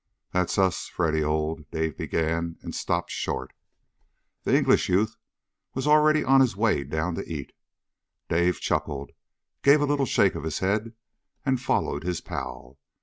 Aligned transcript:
"That's 0.33 0.57
us, 0.57 0.87
Freddy, 0.87 1.23
old" 1.23 1.69
Dave 1.69 1.95
began, 1.95 2.57
and 2.63 2.73
stopped 2.73 3.11
short. 3.11 3.53
The 4.45 4.57
English 4.57 4.89
youth 4.89 5.15
was 5.75 5.85
already 5.85 6.23
on 6.23 6.41
his 6.41 6.55
way 6.57 6.83
down 6.83 7.13
to 7.13 7.31
eat. 7.31 7.53
Dave 8.27 8.59
chuckled, 8.59 9.11
gave 9.61 9.79
a 9.79 9.85
little 9.85 10.07
shake 10.07 10.33
of 10.33 10.41
his 10.43 10.57
head, 10.57 10.95
and 11.45 11.61
followed 11.61 12.01
his 12.03 12.19
pal. 12.19 12.79